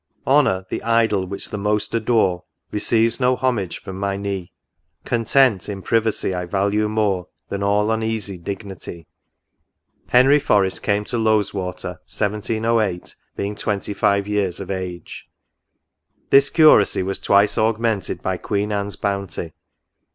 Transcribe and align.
Honour, 0.25 0.65
the 0.67 0.81
idol 0.81 1.27
which 1.27 1.49
the 1.51 1.59
most 1.59 1.93
adore, 1.93 2.43
Receives 2.71 3.19
no 3.19 3.35
homage 3.35 3.77
from 3.77 3.99
my 3.99 4.17
knee; 4.17 4.51
Content 5.05 5.69
in 5.69 5.83
privacy 5.83 6.33
I 6.33 6.45
value 6.45 6.89
more 6.89 7.27
Than 7.49 7.61
all 7.61 7.91
uneasy 7.91 8.39
dignity. 8.39 9.05
Henry 10.07 10.39
Forest 10.39 10.81
came 10.81 11.03
to 11.05 11.19
Lowes 11.19 11.53
water, 11.53 11.99
1708, 12.11 13.15
being 13.35 13.53
25 13.53 14.27
years 14.27 14.59
of 14.59 14.71
age."" 14.71 15.29
This 16.31 16.49
Curacy 16.49 17.03
was 17.03 17.19
twice 17.19 17.55
augmented 17.59 18.23
by 18.23 18.37
Queen 18.37 18.71
Anne's 18.71 18.95
bounty. 18.95 19.53